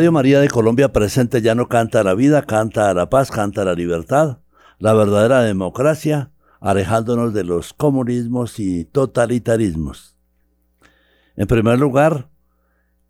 [0.00, 3.74] Radio María de Colombia presente ya no canta la vida, canta la paz, canta la
[3.74, 4.38] libertad,
[4.78, 10.16] la verdadera democracia, alejándonos de los comunismos y totalitarismos.
[11.36, 12.30] En primer lugar,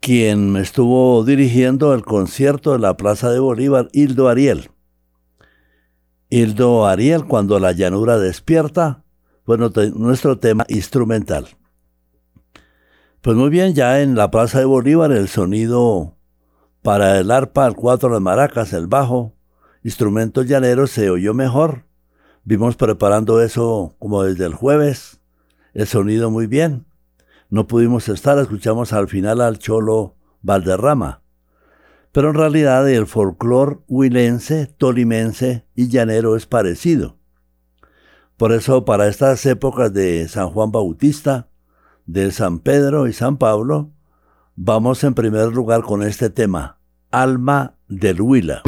[0.01, 4.69] quien estuvo dirigiendo el concierto de la Plaza de Bolívar, Hildo Ariel.
[6.29, 9.05] Hildo Ariel, cuando la llanura despierta,
[9.45, 11.47] fue nuestro tema instrumental.
[13.21, 16.17] Pues muy bien, ya en la Plaza de Bolívar el sonido
[16.81, 19.35] para el arpa, el cuatro, las maracas, el bajo,
[19.83, 21.85] instrumentos llaneros se oyó mejor.
[22.43, 25.19] Vimos preparando eso como desde el jueves,
[25.73, 26.85] el sonido muy bien.
[27.49, 31.21] No pudimos estar, escuchamos al final al cholo Valderrama.
[32.11, 37.17] Pero en realidad el folclore huilense, tolimense y llanero es parecido.
[38.37, 41.49] Por eso para estas épocas de San Juan Bautista,
[42.07, 43.91] de San Pedro y San Pablo,
[44.55, 46.77] vamos en primer lugar con este tema,
[47.11, 48.63] Alma del Huila.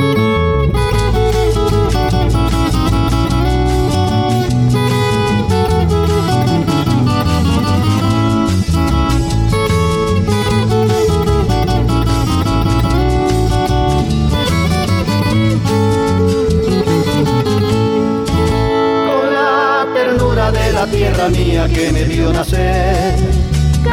[20.87, 23.32] tierra mía que me vio nacer.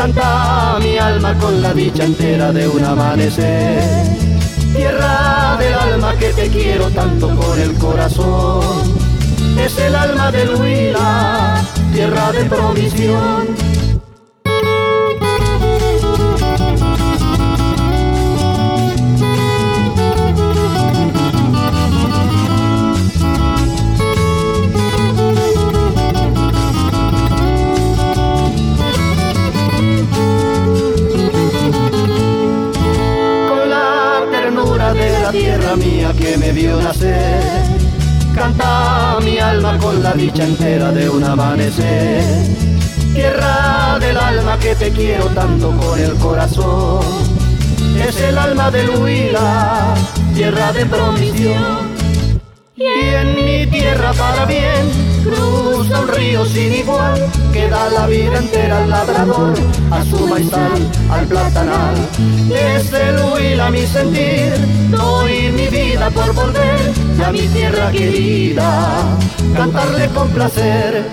[0.01, 3.83] Canta mi alma con la dicha entera de un amanecer.
[4.75, 8.95] Tierra del alma que te quiero tanto con el corazón.
[9.59, 11.63] Es el alma del Huila,
[11.93, 13.49] tierra de provisión
[35.31, 37.43] tierra mía que me vio nacer.
[38.35, 42.23] Canta mi alma con la dicha entera de un amanecer.
[43.15, 47.05] Tierra del alma que te quiero tanto con el corazón.
[48.07, 49.95] Es el alma del Huila,
[50.35, 51.91] tierra de promisión.
[52.77, 58.39] Y en mi tierra para bien Cruza un río sin igual que da la vida
[58.39, 59.55] entera al labrador,
[59.91, 61.95] a su maizal, al platanal.
[62.49, 64.53] Desde el huila a mi sentir,
[64.91, 66.93] doy mi vida por volver
[67.25, 69.19] a mi tierra querida,
[69.55, 71.05] cantarle con placer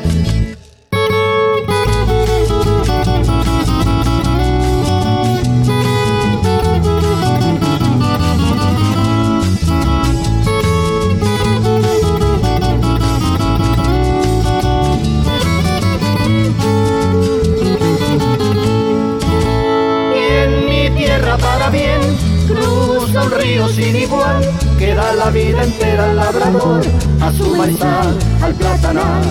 [23.65, 24.41] sin igual
[24.77, 26.81] que da la vida entera al labrador,
[27.21, 29.23] a su maizal, al platanal.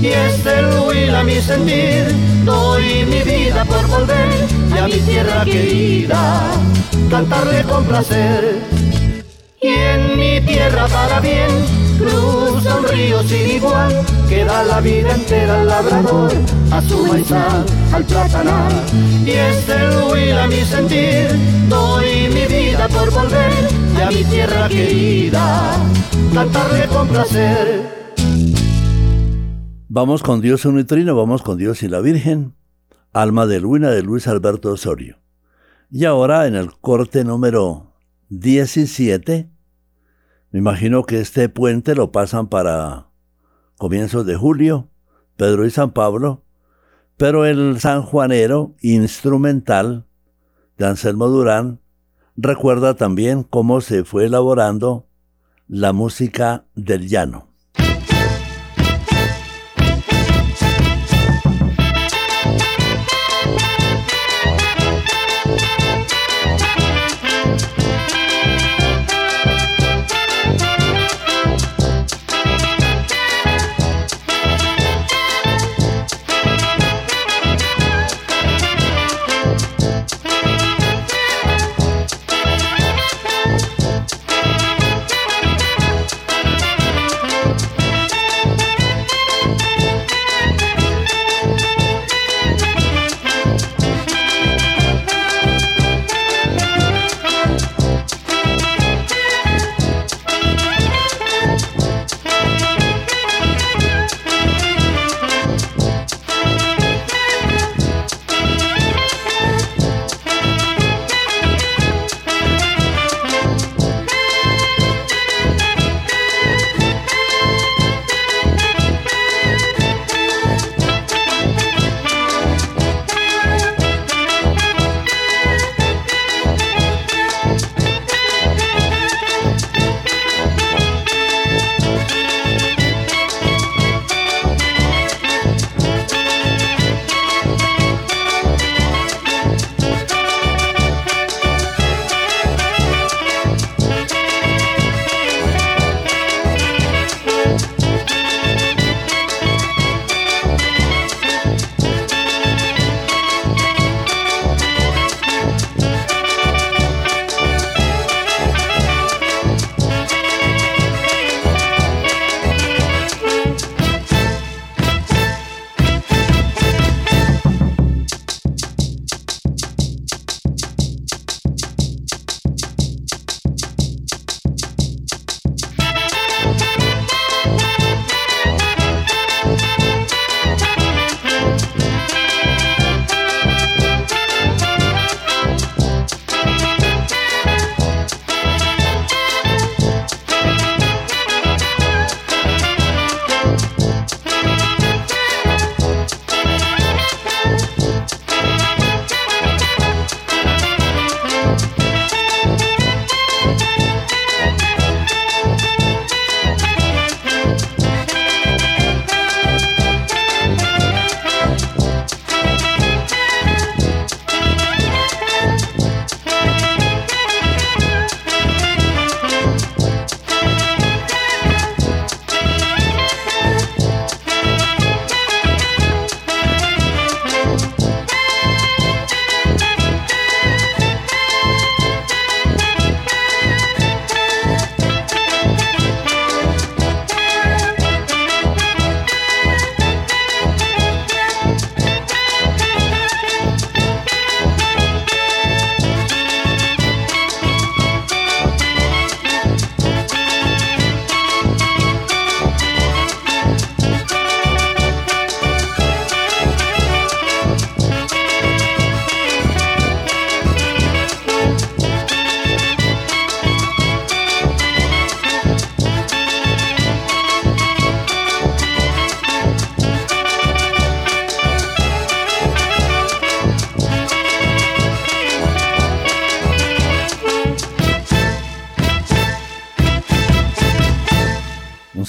[0.00, 2.06] Y es el huila mi sentir,
[2.44, 4.28] doy mi vida por volver
[4.74, 6.40] y a mi tierra querida,
[7.10, 8.58] cantarle con placer.
[9.60, 11.50] Y en mi tierra para bien,
[11.98, 16.32] cruza un río sin igual que da la vida entera al labrador,
[16.70, 18.72] a su maizal, al platanal.
[19.24, 21.28] Y es el huila mi sentir,
[21.68, 23.52] doy mi vida por volver
[24.02, 25.76] a mi tierra querida,
[26.32, 28.04] cantarle con placer.
[29.88, 32.56] Vamos con Dios un trino, vamos con Dios y la Virgen,
[33.12, 35.20] Alma de Luina de Luis Alberto Osorio.
[35.88, 37.94] Y ahora en el corte número
[38.28, 39.53] 17,
[40.54, 43.08] me imagino que este puente lo pasan para
[43.76, 44.88] comienzos de julio,
[45.36, 46.44] Pedro y San Pablo,
[47.16, 50.06] pero el sanjuanero instrumental
[50.78, 51.80] de Anselmo Durán
[52.36, 55.08] recuerda también cómo se fue elaborando
[55.66, 57.48] la música del llano.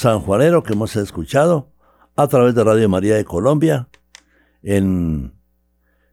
[0.05, 1.71] Sanjuanero que hemos escuchado
[2.15, 3.89] a través de Radio María de Colombia
[4.61, 5.33] en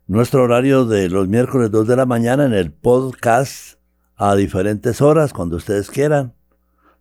[0.07, 3.75] nuestro horario de los miércoles 2 de la mañana en el podcast
[4.17, 6.33] a diferentes horas cuando ustedes quieran.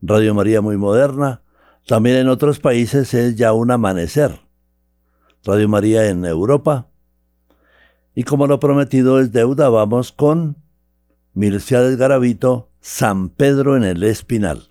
[0.02, 1.44] Radio María muy moderna.
[1.88, 4.42] También en otros países es ya un amanecer.
[5.46, 6.90] Radio María en Europa.
[8.16, 10.58] Y como lo prometido es deuda, vamos con
[11.36, 14.68] Mircea Garavito, San Pedro en el Espinal.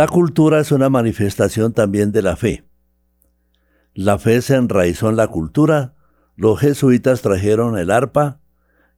[0.00, 2.64] La cultura es una manifestación también de la fe.
[3.92, 5.94] La fe se enraizó en la cultura,
[6.36, 8.40] los jesuitas trajeron el arpa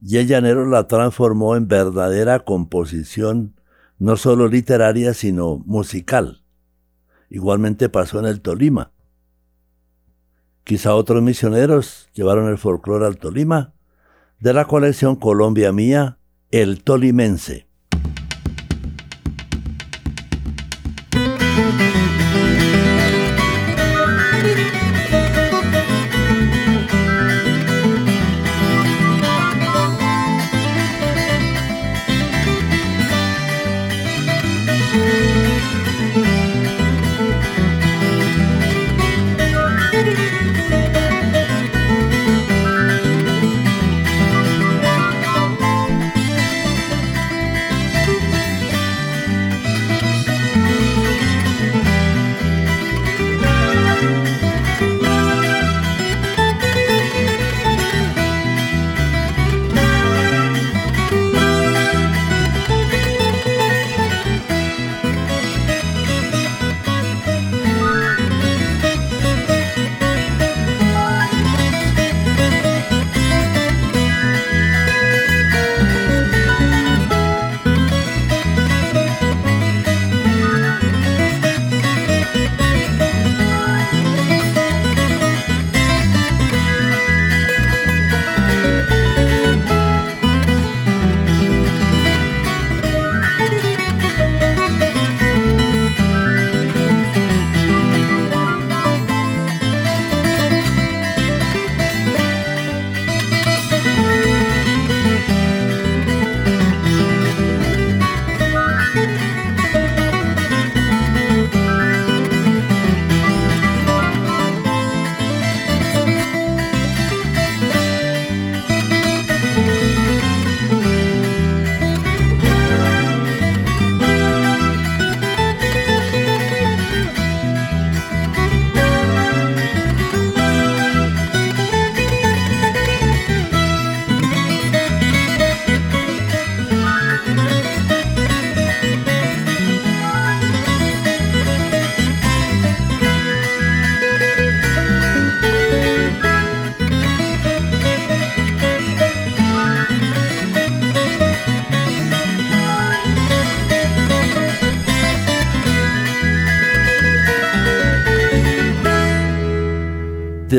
[0.01, 3.59] y el llanero la transformó en verdadera composición,
[3.99, 6.45] no solo literaria, sino musical.
[7.29, 8.93] Igualmente pasó en el Tolima.
[10.63, 13.73] Quizá otros misioneros llevaron el folclore al Tolima,
[14.39, 16.19] de la colección Colombia Mía,
[16.49, 17.72] el Tolimense.
[21.63, 22.22] Thank you.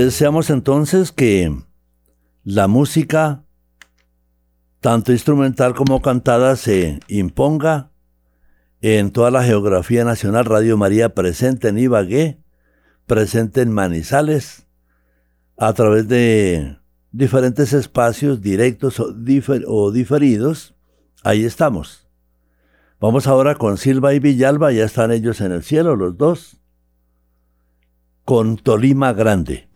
[0.04, 1.50] Deseamos entonces que
[2.42, 3.42] la música,
[4.80, 7.90] tanto instrumental como cantada, se imponga
[8.82, 10.44] en toda la geografía nacional.
[10.44, 12.38] Radio María presente en Ibagué,
[13.06, 14.66] presente en Manizales,
[15.56, 16.76] a través de
[17.10, 20.74] diferentes espacios directos o, diferidos.
[21.22, 22.10] Ahí estamos.
[23.00, 26.60] Vamos ahora con Silva y Villalba, ya están ellos en el cielo, los dos,
[28.26, 29.70] con Tolima Grande.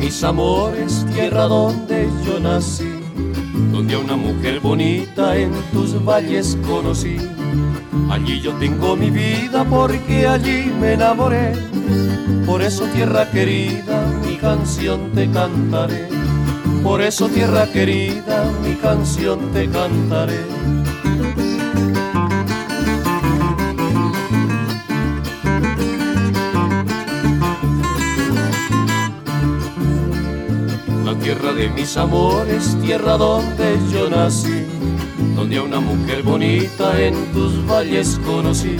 [0.00, 3.00] Mis amores, tierra donde yo nací
[3.70, 7.16] donde a una mujer bonita en tus valles conocí.
[8.10, 11.52] Allí yo tengo mi vida porque allí me enamoré.
[12.46, 16.08] Por eso tierra querida, mi canción te cantaré.
[16.82, 20.40] Por eso tierra querida, mi canción te cantaré.
[31.60, 34.64] De mis amores, tierra donde yo nací,
[35.36, 38.78] donde a una mujer bonita en tus valles conocí.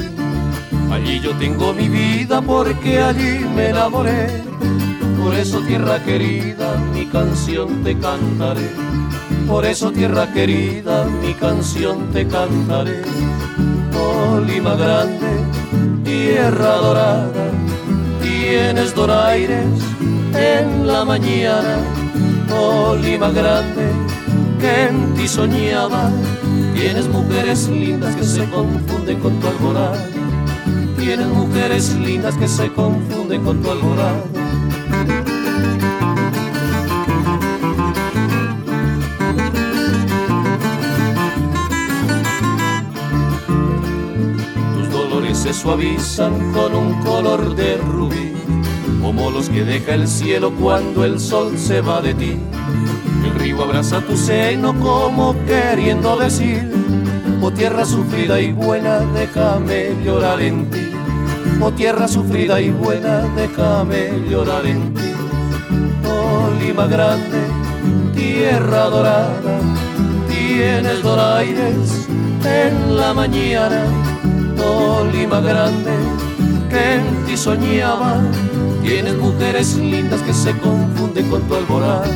[0.91, 4.29] Allí yo tengo mi vida porque allí me enamoré.
[5.23, 8.71] Por eso tierra querida, mi canción te cantaré.
[9.47, 13.03] Por eso tierra querida, mi canción te cantaré.
[13.95, 15.33] Oh Lima grande,
[16.03, 17.51] tierra dorada,
[18.23, 19.69] tienes donaires
[20.33, 21.77] en la mañana
[22.61, 23.93] oh grande,
[24.61, 26.11] que en ti soñaba.
[26.75, 30.09] Tienes mujeres lindas que se confunden con tu alborada.
[30.99, 34.25] Tienes mujeres lindas que se confunden con tu alborada.
[44.75, 48.30] Tus dolores se suavizan con un color de rubí
[49.01, 52.37] como los que deja el cielo cuando el sol se va de ti.
[53.25, 56.71] El río abraza tu seno como queriendo decir,
[57.43, 60.91] oh tierra sufrida y buena, déjame llorar en ti.
[61.61, 65.13] Oh tierra sufrida y buena, déjame llorar en ti.
[66.07, 67.43] Oh Lima grande,
[68.15, 69.61] tierra dorada,
[70.29, 72.07] tienes doraires
[72.45, 73.85] en la mañana.
[74.63, 75.93] Oh Lima grande,
[76.71, 78.23] que en ti soñaba
[78.83, 82.07] Tienes mujeres lindas que se confunden con tu alborada.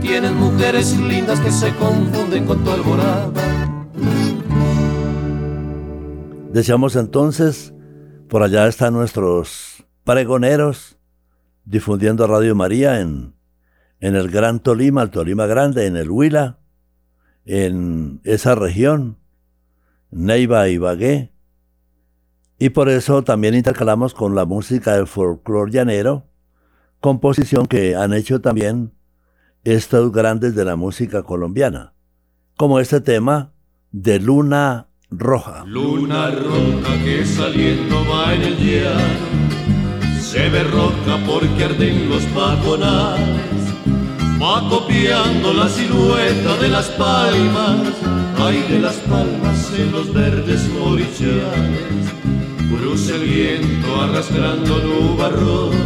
[0.00, 3.32] Tienes mujeres lindas que se confunden con tu alborada.
[6.52, 7.72] Deseamos entonces,
[8.28, 10.98] por allá están nuestros pregoneros
[11.64, 13.34] difundiendo Radio María en,
[14.00, 16.58] en el Gran Tolima, el Tolima Grande, en el Huila,
[17.44, 19.18] en esa región,
[20.10, 21.32] Neiva y Bagué,
[22.58, 26.26] y por eso también intercalamos con la música del folclore llanero,
[27.00, 28.92] composición que han hecho también
[29.62, 31.94] estos grandes de la música colombiana,
[32.56, 33.52] como este tema
[33.92, 35.64] de Luna Roja.
[35.66, 43.72] Luna roja que saliendo va en el llano, se ve roja porque arden los pajonales,
[44.42, 47.80] va copiando la silueta de las palmas,
[48.40, 52.18] hay de las palmas en los verdes morichales
[52.70, 55.80] Cruza el viento arrastrando nubarrones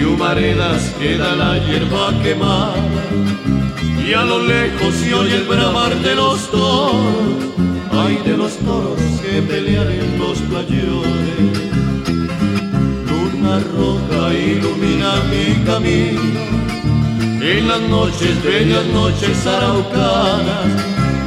[0.00, 2.74] y humaredas queda la hierba quemada
[4.06, 6.94] y a lo lejos se oye el bramar de los toros,
[7.90, 11.58] ay de los toros que pelean en los playones.
[13.08, 16.20] Luna roja ilumina mi camino,
[17.42, 20.70] en las noches, bellas noches araucanas,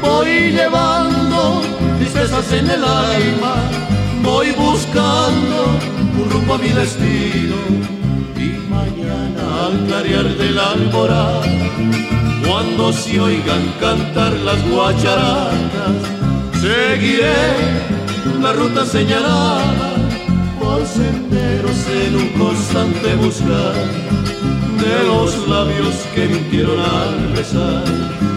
[0.01, 1.61] voy llevando
[1.99, 3.90] tristezas en el alma
[4.23, 5.65] voy buscando
[6.21, 7.55] un rumbo a mi destino
[8.36, 11.43] y mañana al clarear del alborada
[12.47, 15.95] cuando se oigan cantar las guacharatas
[16.60, 17.34] seguiré
[18.41, 19.95] la ruta señalada
[20.60, 23.75] por senderos en un constante buscar
[24.84, 28.30] de los labios que mintieron al besar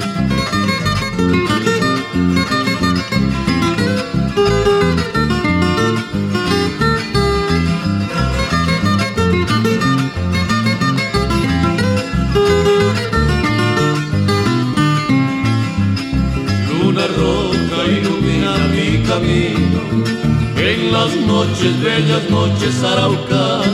[21.05, 23.69] en las noches, bellas noches araucanas.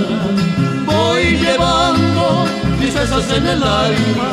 [0.86, 2.44] Voy llevando
[2.78, 4.30] tristezas en el alma,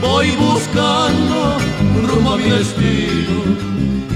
[0.00, 1.56] voy buscando
[1.96, 3.42] un rumbo a mi destino.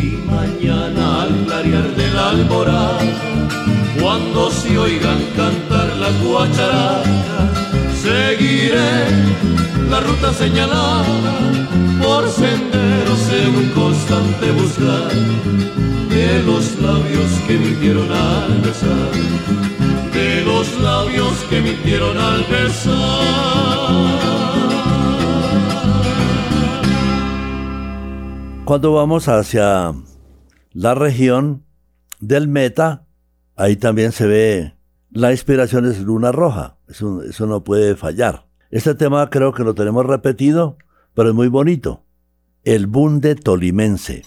[0.01, 2.33] Y mañana al clarear de la
[4.01, 7.07] cuando se oigan cantar las guacharadas,
[8.03, 9.07] seguiré
[9.91, 11.05] la ruta señalada
[12.03, 15.11] por senderos en un constante buscar
[16.14, 19.12] de los labios que mintieron al besar,
[20.12, 22.92] de los labios que mintieron al besar.
[28.64, 29.94] Cuando vamos hacia
[30.72, 31.64] la región
[32.20, 33.07] del Meta,
[33.57, 34.75] ahí también se ve
[35.14, 36.79] la inspiración es Luna Roja.
[36.88, 38.46] Eso, eso no puede fallar.
[38.70, 40.79] Este tema creo que lo tenemos repetido,
[41.14, 42.05] pero es muy bonito.
[42.64, 44.25] El bunde tolimense.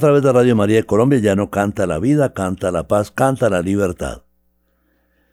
[0.00, 3.48] Través de Radio María de Colombia ya no canta la vida, canta la paz, canta
[3.48, 4.22] la libertad.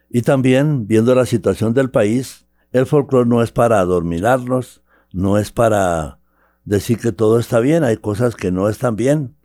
[0.09, 5.51] Y también, viendo la situación del país, el folclore no es para adormirarnos, no es
[5.51, 6.19] para
[6.65, 9.35] decir que todo está bien, hay cosas que no están bien.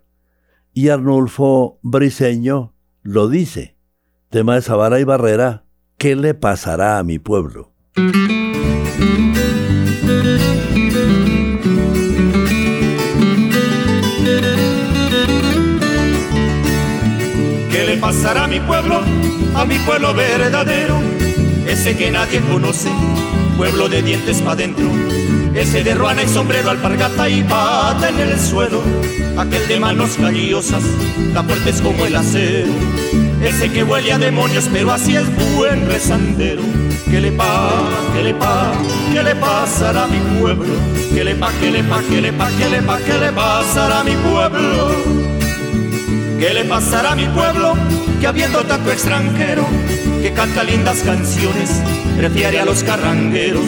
[0.74, 3.76] Y Arnulfo Briseño lo dice,
[4.28, 5.64] tema de Zavara y Barrera,
[5.98, 7.72] ¿qué le pasará a mi pueblo?
[18.12, 19.01] Pasará a mi pueblo,
[19.55, 21.01] a mi pueblo verdadero,
[21.66, 22.90] ese que nadie conoce,
[23.57, 24.85] pueblo de dientes pa' dentro,
[25.55, 28.83] ese de ruana y sombrero, alpargata y pata en el suelo,
[29.38, 30.83] aquel de manos callosas,
[31.33, 32.72] tan fuertes como el acero,
[33.42, 35.25] ese que huele a demonios, pero así es
[35.57, 36.62] buen rezandero.
[37.11, 37.70] ¿Qué le pa,
[38.14, 38.72] qué le pa,
[39.12, 40.75] qué le pasará a mi pueblo?
[41.14, 44.01] ¿Qué le pa, qué le pa, qué le pa, qué le pa, qué le pasará
[44.01, 45.21] a mi pueblo?
[46.42, 47.74] ¿Qué le pasará a mi pueblo
[48.20, 49.64] que habiendo tanto extranjero
[50.20, 51.81] que canta lindas canciones,
[52.16, 53.64] prefiere a los carrangueros?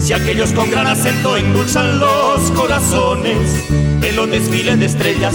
[0.00, 3.64] Si aquellos con gran acento endulzan los corazones
[4.02, 5.34] en los desfiles de estrellas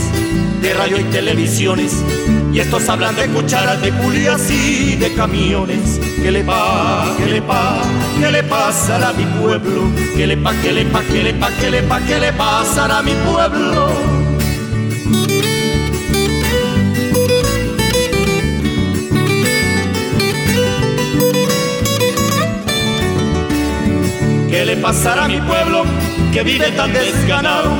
[0.61, 2.03] de radio y televisiones
[2.53, 5.99] Y estos hablan de cucharas, de culias y de camiones.
[6.21, 7.81] ¿Qué le pa, qué le pa,
[8.19, 9.89] qué le pasará a mi pueblo?
[10.15, 12.99] ¿Qué le pa, qué le pa, qué le pa, qué le pa, qué le pasará
[12.99, 14.24] a mi pueblo?
[24.55, 25.83] ¿Qué le pasará a mi pueblo
[26.31, 27.71] que vive tan desganado?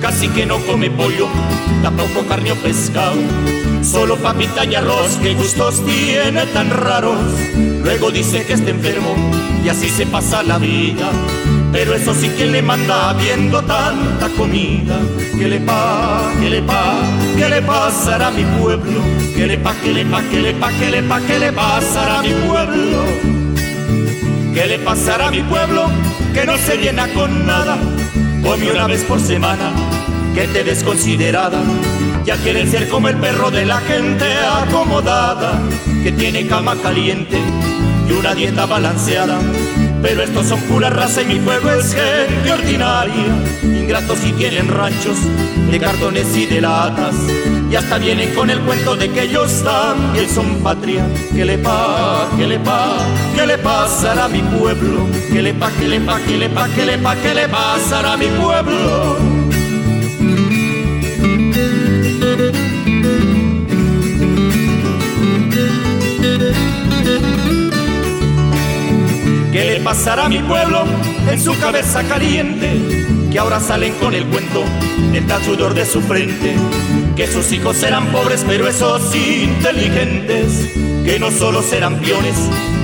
[0.00, 1.26] Casi que no come pollo,
[1.82, 3.16] tampoco carne o pescado.
[3.82, 7.18] Solo papita y arroz, que gustos tiene tan raros.
[7.82, 9.16] Luego dice que está enfermo
[9.64, 11.10] y así se pasa la vida.
[11.72, 14.96] Pero eso sí que le manda viendo tanta comida.
[15.36, 16.94] ¿Qué le pa, qué le pa,
[17.36, 19.00] qué le pasará a mi pueblo?
[19.34, 22.20] ¿Qué le pa, qué le pa, qué le pa, qué le pa, qué le pasará
[22.20, 23.33] a mi pueblo?
[24.54, 25.90] ¿Qué le pasará a mi pueblo
[26.32, 27.76] que no se llena con nada?
[28.40, 29.72] Come una vez por semana,
[30.32, 31.60] que te desconsiderada.
[32.24, 34.24] Ya quieren ser como el perro de la gente
[34.62, 35.60] acomodada,
[36.04, 37.36] que tiene cama caliente
[38.08, 39.40] y una dieta balanceada.
[40.00, 43.26] Pero estos son pura raza y mi pueblo es gente ordinaria.
[43.64, 45.16] Ingratos y tienen ranchos
[45.68, 47.16] de cartones y de latas
[47.74, 51.08] y hasta vienen con el cuento de que ellos también son patria.
[51.34, 55.08] ¿Qué le pa, qué le pa, qué le pasará a mi pueblo?
[55.32, 58.12] ¿Qué le pa, qué le pa, qué le pa, qué le pa, qué le pasará
[58.12, 59.16] a mi pueblo?
[69.50, 70.84] ¿Qué le pasará a mi pueblo
[71.28, 73.03] en su cabeza caliente?
[73.34, 74.62] Que ahora salen con el cuento
[75.10, 76.54] del sudor de su frente
[77.16, 80.70] que sus hijos serán pobres pero esos inteligentes,
[81.04, 82.36] que no solo serán piones,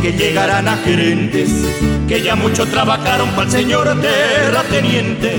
[0.03, 1.51] que llegarán a gerentes,
[2.09, 5.37] que ya mucho trabajaron para el señor terrateniente,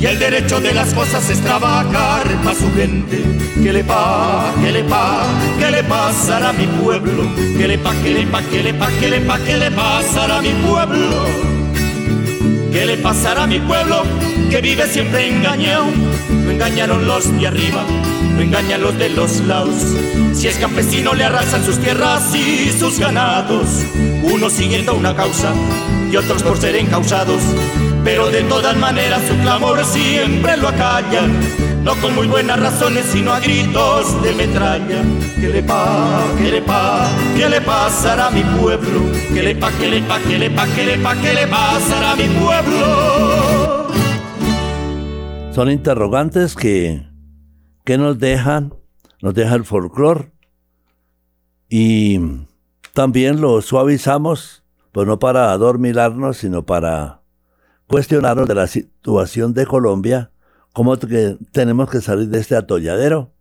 [0.00, 3.22] y el derecho de las cosas es trabajar para su gente.
[3.62, 5.26] ¿Qué le pa, qué le pa,
[5.58, 7.24] qué le pasará a mi pueblo?
[7.58, 10.38] ¿Qué le pa, qué le pa, qué le pa, qué le pa, qué le pasará
[10.38, 11.55] a mi pueblo?
[12.76, 14.02] ¿Qué le pasará a mi pueblo
[14.50, 15.86] que vive siempre engañado?
[16.28, 17.82] No engañaron los de arriba,
[18.34, 19.74] no engañan los de los lados.
[20.34, 23.66] Si es campesino le arrasan sus tierras y sus ganados.
[24.24, 25.54] Unos siguiendo una causa
[26.12, 27.40] y otros por ser encausados.
[28.06, 31.40] Pero de todas maneras su clamor siempre lo acallan.
[31.82, 35.02] No con muy buenas razones, sino a gritos de metralla.
[35.40, 39.00] ¿Qué le pa, qué le pa, qué le pasará a mi pueblo?
[39.34, 42.12] ¿Qué le pa, qué le pa, qué le pa, qué le pa, qué le pasará
[42.12, 43.88] a mi pueblo?
[45.52, 47.08] Son interrogantes que
[47.84, 48.72] que nos dejan,
[49.20, 50.30] nos deja el folclore
[51.68, 52.20] y
[52.92, 57.25] también lo suavizamos, pues no para adormilarnos, sino para
[57.88, 60.30] cuestionarnos de la situación de Colombia,
[60.72, 63.32] cómo que tenemos que salir de este atolladero.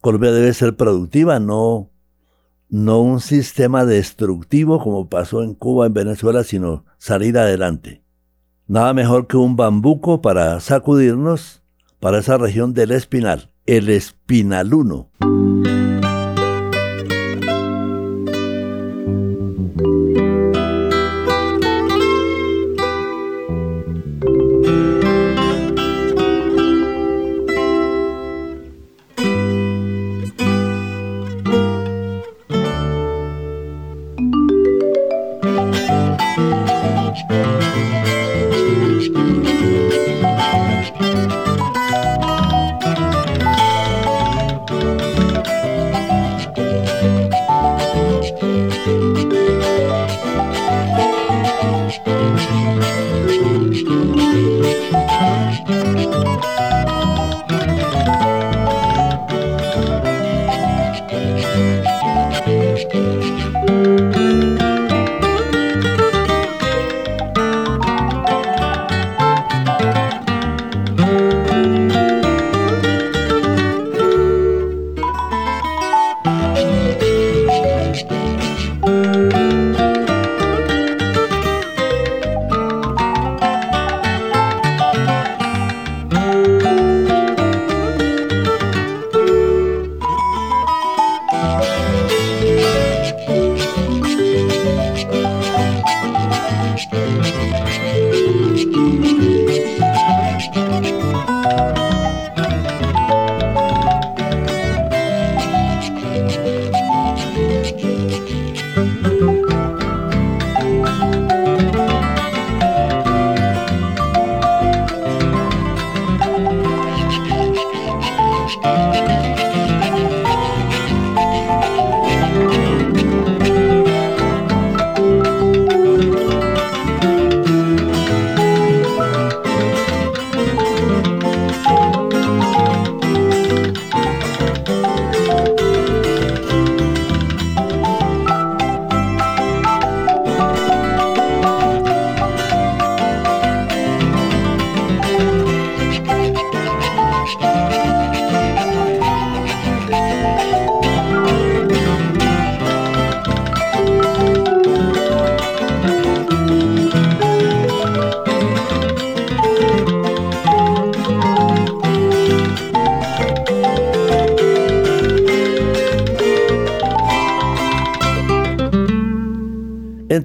[0.00, 1.90] Colombia debe ser productiva, no,
[2.68, 8.02] no un sistema destructivo como pasó en Cuba, en Venezuela, sino salir adelante.
[8.66, 11.62] Nada mejor que un bambuco para sacudirnos
[11.98, 15.10] para esa región del Espinal, el Espinaluno.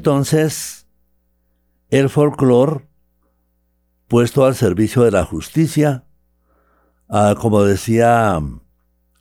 [0.06, 0.86] Entonces,
[1.89, 2.88] el folclore,
[4.08, 6.04] puesto al servicio de la justicia,
[7.10, 8.39] ah, como decía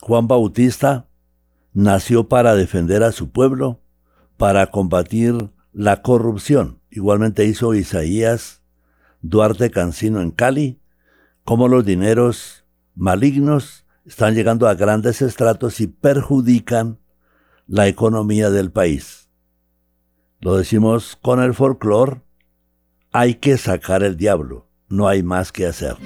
[0.02, 1.08] Juan Bautista,
[1.72, 3.80] nació para defender a su pueblo,
[4.36, 6.82] para combatir la corrupción.
[6.90, 8.60] Igualmente hizo Isaías
[9.22, 10.82] Duarte Cancino en Cali,
[11.44, 16.98] como los dineros malignos están llegando a grandes estratos y perjudican
[17.66, 19.23] la economía del país.
[20.44, 22.20] Lo decimos con el folclore,
[23.12, 25.96] hay que sacar el diablo, no hay más que hacer.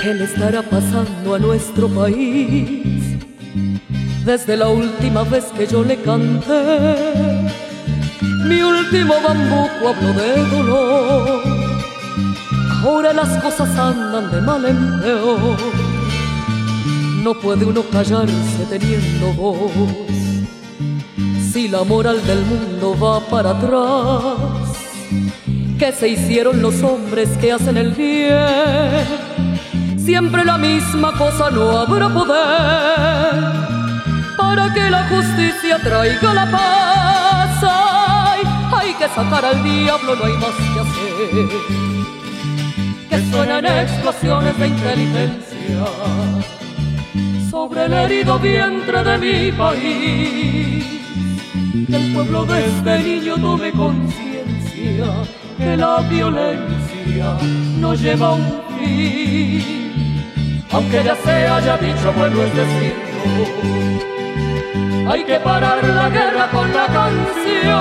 [0.00, 3.18] ¿Qué le estará pasando a nuestro país?
[4.24, 7.65] Desde la última vez que yo le canté,
[8.20, 11.42] mi último bambuco habló de dolor.
[12.84, 15.56] Ahora las cosas andan de mal en peor.
[17.22, 19.72] No puede uno callarse teniendo voz.
[21.52, 24.76] Si la moral del mundo va para atrás,
[25.78, 29.26] ¿qué se hicieron los hombres que hacen el bien?
[30.06, 33.56] siempre la misma cosa, no habrá poder
[34.38, 37.45] para que la justicia traiga la paz.
[38.98, 41.48] Que sacar al diablo, no hay más que hacer.
[43.08, 45.86] Que suenen explosiones de inteligencia
[47.50, 50.84] sobre el herido vientre de mi país.
[51.86, 55.06] Que el pueblo desde niño tome conciencia
[55.58, 57.38] que la violencia
[57.78, 59.86] no lleva un fin
[60.70, 64.15] aunque ya se haya dicho bueno es decirlo.
[65.08, 67.76] Hay que parar la guerra con la canción,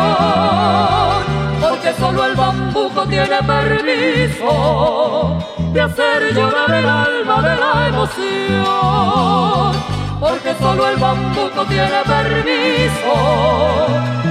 [1.60, 5.40] porque solo el bambuco tiene permiso
[5.74, 8.66] de hacer llorar el alma de la emoción.
[10.20, 13.16] Porque solo el bambuco tiene permiso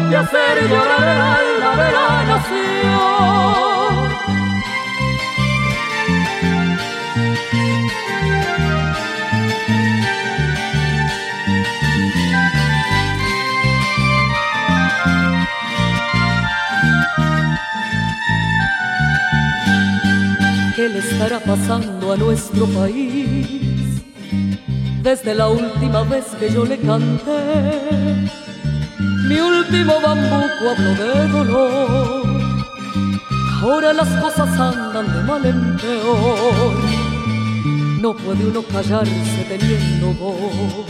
[0.09, 3.84] de hacer llorar el alma de la nación.
[20.85, 24.03] ¿Qué le estará pasando a nuestro país?
[25.03, 28.29] Desde la última vez que yo le canté,
[29.27, 32.27] mi último bambuco habló de dolor.
[33.63, 36.75] Ahora las cosas andan de mal en peor.
[38.03, 40.87] No puede uno callarse teniendo voz.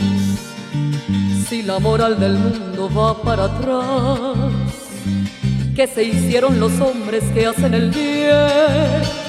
[1.47, 4.51] Si la moral del mundo va para atrás,
[5.73, 9.24] ¿qué se hicieron los hombres que hacen el bien?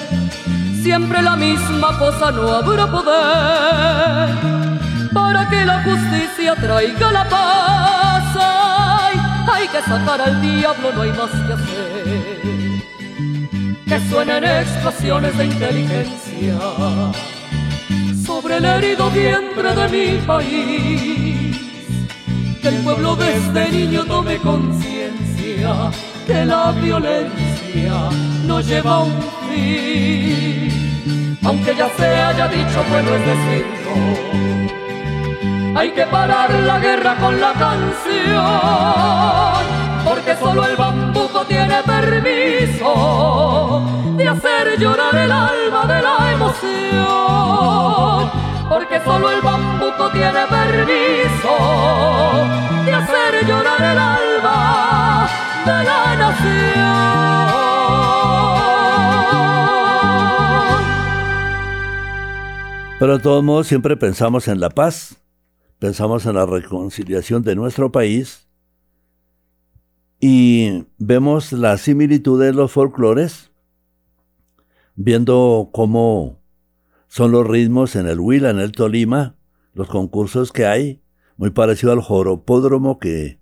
[0.87, 4.31] Siempre la misma cosa, no habrá poder
[5.13, 8.37] para que la justicia traiga la paz.
[9.53, 12.85] hay que sacar al diablo, no hay más que hacer.
[13.89, 16.57] Que suenen explosiones de inteligencia
[18.25, 21.57] sobre el herido vientre de mi país.
[22.63, 25.91] Que el pueblo desde niño tome conciencia
[26.27, 28.11] que la violencia
[28.45, 29.15] no lleva un
[29.49, 30.77] fin
[31.47, 33.93] aunque ya se haya dicho, bueno es decirlo.
[35.79, 38.43] Hay que parar la guerra con la canción,
[40.05, 43.85] porque solo el bambuco tiene permiso
[44.17, 48.46] de hacer llorar el alma de la emoción.
[48.69, 51.57] Porque solo el bambuco tiene permiso
[52.85, 55.29] de hacer llorar el alma
[55.65, 57.17] de la nación.
[62.99, 65.23] Pero de todos modos siempre pensamos en la paz,
[65.79, 68.49] pensamos en la reconciliación de nuestro país
[70.19, 73.51] y vemos la similitud de los folclores,
[74.95, 76.41] viendo cómo
[77.17, 79.37] son los ritmos en el Huila, en el Tolima,
[79.73, 81.01] los concursos que hay,
[81.39, 83.41] muy parecido al joropódromo que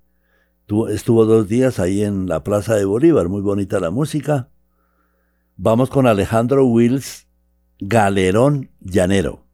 [0.90, 4.48] estuvo dos días ahí en la Plaza de Bolívar, muy bonita la música.
[5.56, 7.26] Vamos con Alejandro Wills
[7.80, 9.44] Galerón Llanero.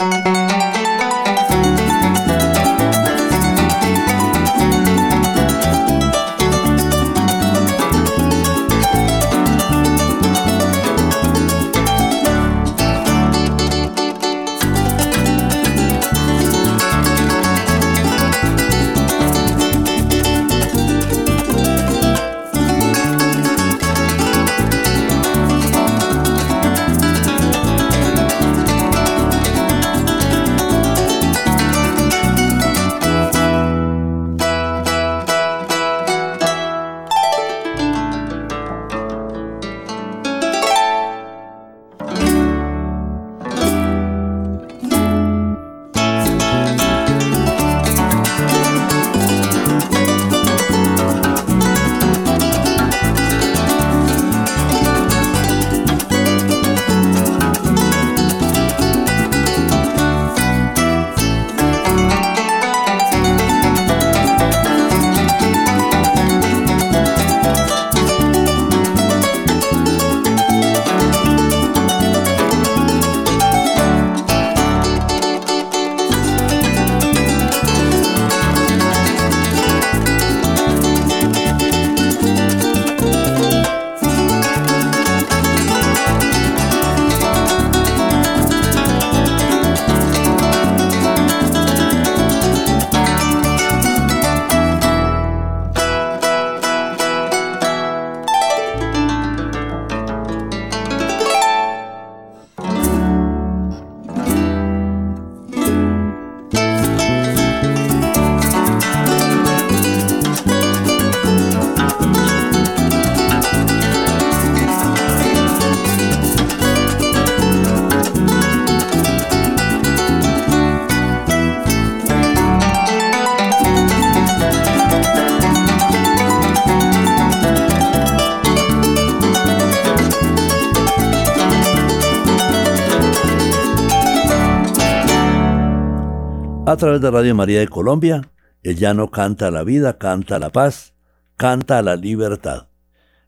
[136.81, 138.23] Través de Radio María de Colombia.
[138.63, 140.95] El llano canta la vida, canta la paz,
[141.37, 142.69] canta la libertad.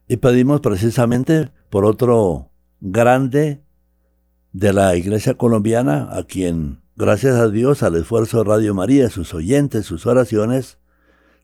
[0.07, 2.49] Y pedimos precisamente por otro
[2.81, 3.63] grande
[4.53, 9.35] de la Iglesia colombiana, a quien, gracias a Dios, al esfuerzo de Radio María, sus
[9.35, 10.79] oyentes, sus oraciones,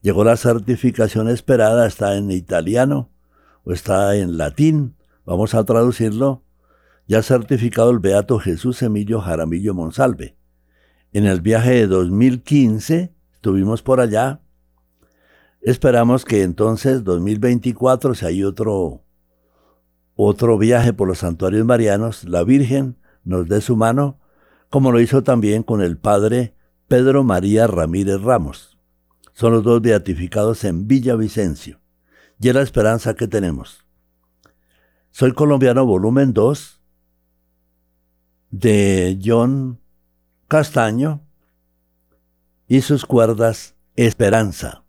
[0.02, 3.12] llegó la certificación esperada, está en italiano
[3.64, 4.96] o está en latín,
[5.28, 6.42] vamos a traducirlo,
[7.08, 10.39] ya certificado el Beato Jesús Emilio Jaramillo Monsalve.
[11.12, 14.42] En el viaje de 2015 estuvimos por allá.
[15.62, 19.04] Esperamos que entonces 2024, si hay otro,
[20.16, 24.20] otro viaje por los santuarios marianos, la Virgen nos dé su mano,
[24.70, 26.54] como lo hizo también con el Padre
[26.88, 28.78] Pedro María Ramírez Ramos.
[29.34, 31.80] Son los dos beatificados en Villavicencio.
[32.40, 33.86] Y es la esperanza que tenemos.
[35.12, 36.82] Soy colombiano, volumen 2,
[38.52, 39.79] de John
[40.50, 41.22] Castaño
[42.68, 44.84] y sus cuerdas Esperanza.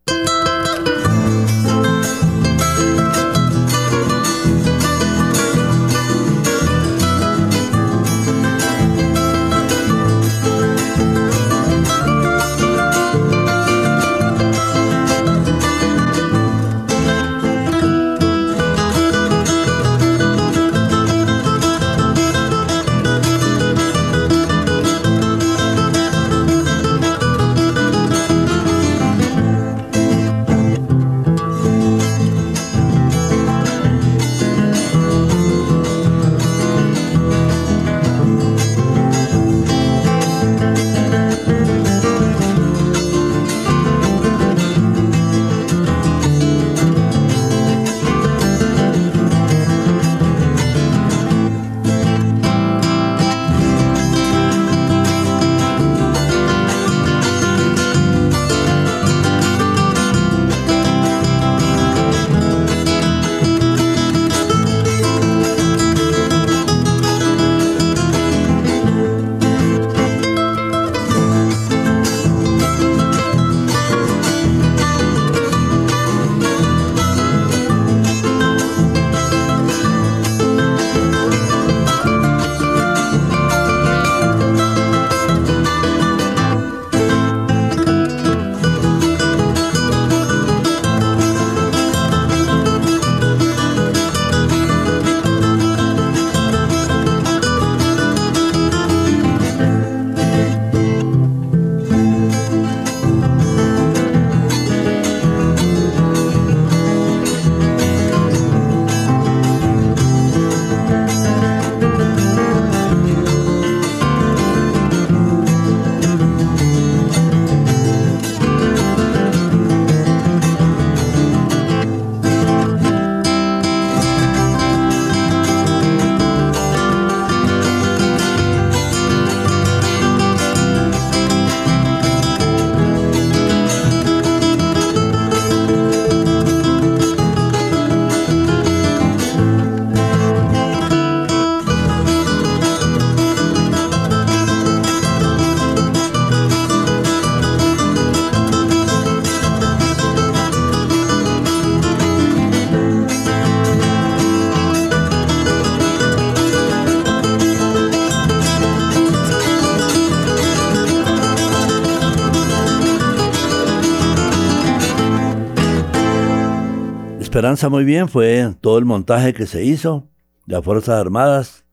[167.40, 170.10] Esperanza muy bien fue todo el montaje que se hizo
[170.44, 171.64] de las Fuerzas Armadas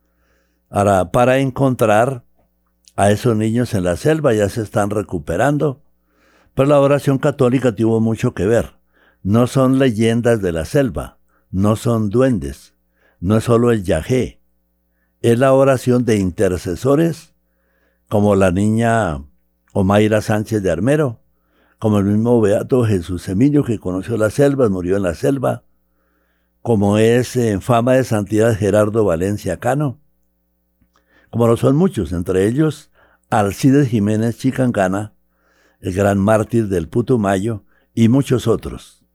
[0.69, 2.23] para, para encontrar
[2.95, 5.83] a esos niños en la selva, ya se están recuperando.
[6.53, 8.77] Pero la oración católica tuvo mucho que ver.
[9.23, 11.17] No son leyendas de la selva,
[11.51, 12.73] no son duendes,
[13.19, 14.39] no es solo el yajé.
[15.19, 17.33] Es la oración de intercesores
[18.07, 19.21] como la niña
[19.73, 21.19] Omaira Sánchez de Armero,
[21.79, 25.63] como el mismo Beato Jesús Emilio que conoció las selvas, murió en la selva,
[26.61, 29.99] como es en fama de santidad Gerardo Valencia Cano,
[31.29, 32.91] como lo son muchos, entre ellos
[33.29, 35.13] Alcides Jiménez Chicangana,
[35.81, 37.63] el gran mártir del Putumayo,
[37.93, 39.05] y muchos otros.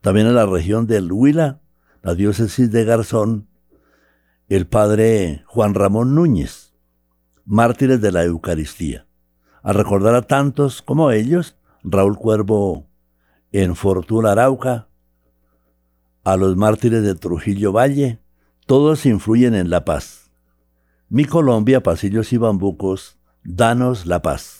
[0.00, 1.60] También en la región del Huila,
[2.02, 3.46] la diócesis de Garzón,
[4.48, 6.74] el padre Juan Ramón Núñez,
[7.44, 9.06] mártires de la Eucaristía.
[9.62, 12.86] A recordar a tantos como ellos, Raúl Cuervo
[13.50, 14.88] en Fortuna Arauca,
[16.24, 18.20] a los mártires de Trujillo Valle,
[18.66, 20.30] todos influyen en la paz.
[21.08, 24.58] Mi Colombia, pasillos y bambucos, danos la paz.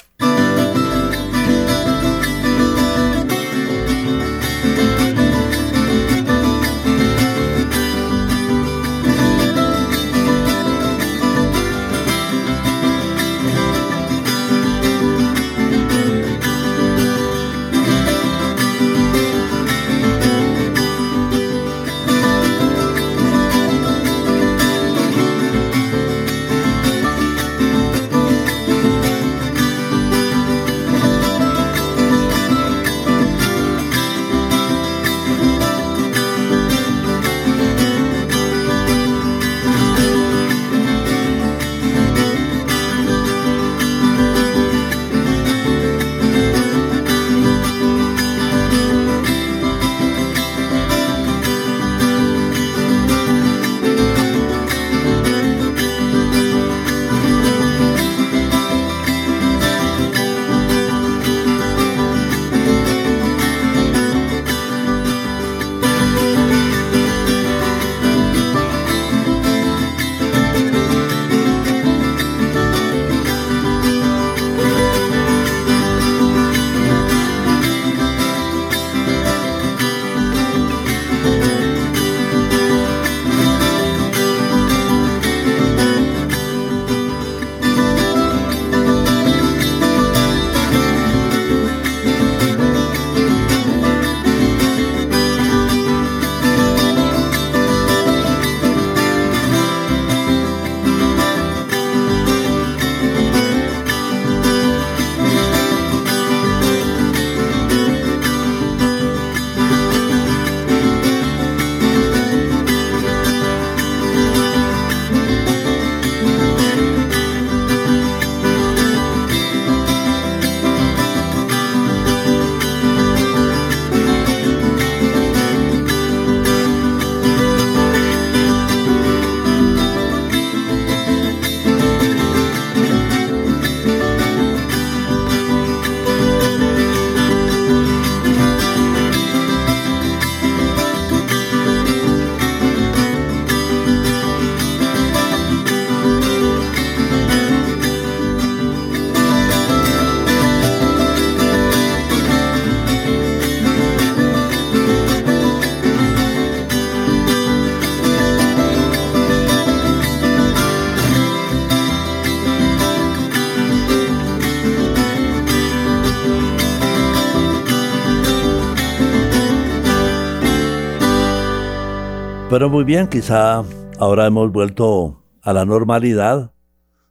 [172.53, 173.65] Pero muy bien, quizá
[173.99, 176.53] ahora hemos vuelto a la normalidad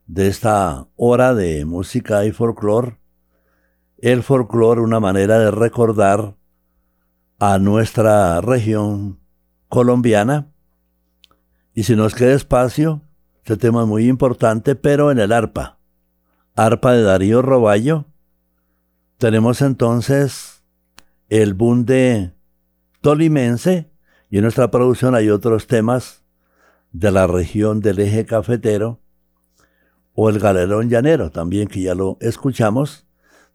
[0.06, 3.00] de esta hora de música y folclore.
[3.98, 6.36] El folclore, una manera de recordar
[7.39, 9.20] a nuestra región
[9.68, 10.52] colombiana.
[11.74, 13.02] Y si nos queda espacio,
[13.38, 15.80] este tema es muy importante, pero en el arpa.
[16.54, 18.06] Arpa de Darío Roballo.
[19.18, 20.64] Tenemos entonces
[21.30, 22.36] el bunde
[23.02, 23.91] tolimense
[24.32, 26.24] y en nuestra producción hay otros temas
[26.94, 29.02] de la región del eje cafetero
[30.14, 33.06] o el galerón llanero, también que ya lo escuchamos,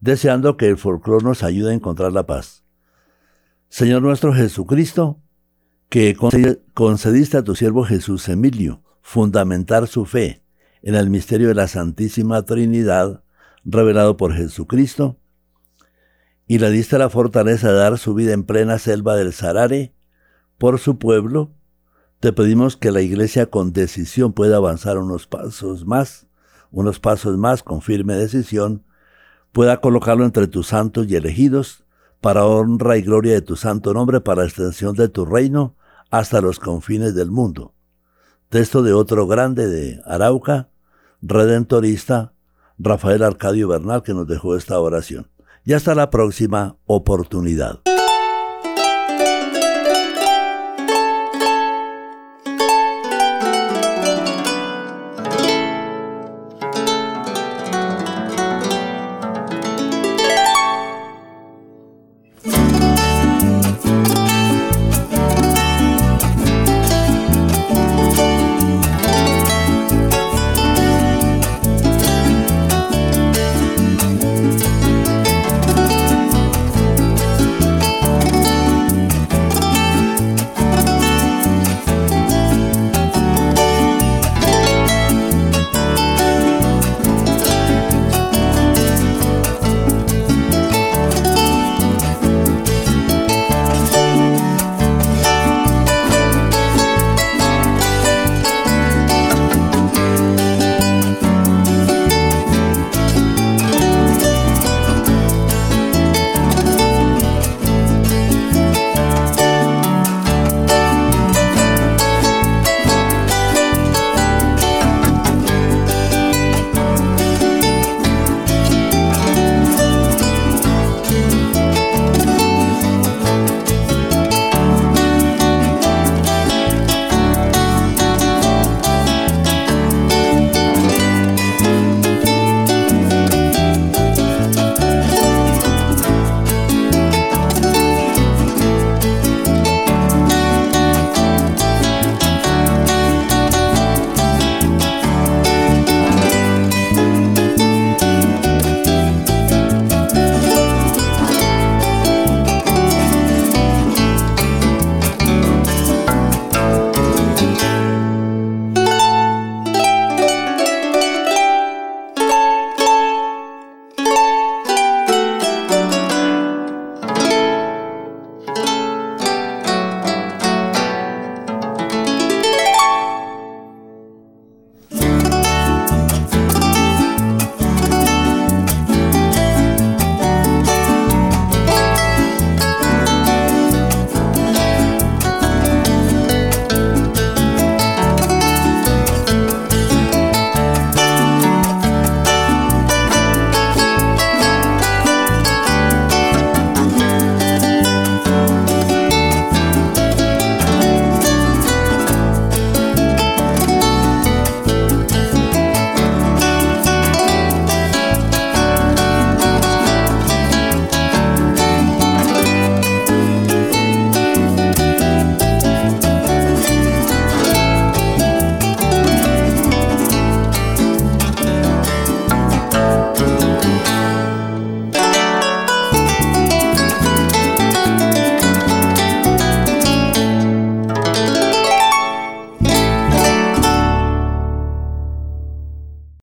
[0.00, 2.62] deseando que el folclore nos ayude a encontrar la paz.
[3.70, 5.18] Señor nuestro Jesucristo,
[5.88, 6.14] que
[6.74, 10.42] concediste a tu siervo Jesús Emilio fundamentar su fe
[10.82, 13.22] en el misterio de la Santísima Trinidad
[13.64, 15.18] revelado por Jesucristo,
[16.46, 19.95] y le diste la fortaleza de dar su vida en plena selva del Sarare
[20.58, 21.50] por su pueblo,
[22.20, 26.26] te pedimos que la Iglesia con decisión pueda avanzar unos pasos más,
[26.70, 28.84] unos pasos más con firme decisión,
[29.52, 31.84] pueda colocarlo entre tus santos y elegidos,
[32.20, 35.76] para honra y gloria de tu santo nombre, para extensión de tu reino
[36.10, 37.74] hasta los confines del mundo.
[38.48, 40.70] Texto de otro grande de Arauca,
[41.20, 42.32] redentorista,
[42.78, 45.28] Rafael Arcadio Bernal, que nos dejó esta oración.
[45.64, 47.80] Y hasta la próxima oportunidad.